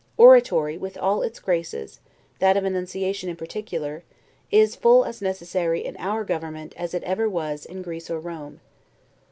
[0.17, 1.99] Oratory, with all its graces,
[2.39, 4.03] that of enunciation in particular,
[4.49, 8.61] is full as necessary in our government as it ever was in Greece or Rome.